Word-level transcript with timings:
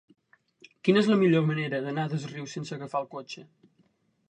Quina 0.87 1.01
és 1.01 1.09
la 1.11 1.17
millor 1.23 1.45
manera 1.51 1.83
d'anar 1.85 2.07
a 2.09 2.11
Dosrius 2.15 2.57
sense 2.59 2.75
agafar 2.79 3.05
el 3.05 3.09
cotxe? 3.15 3.47